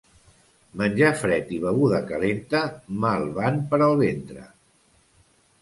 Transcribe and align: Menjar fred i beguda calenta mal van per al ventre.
Menjar 0.79 1.11
fred 1.19 1.51
i 1.57 1.59
beguda 1.67 1.99
calenta 2.13 2.63
mal 3.05 3.29
van 3.39 3.63
per 3.75 3.81
al 3.89 3.97
ventre. 4.03 4.51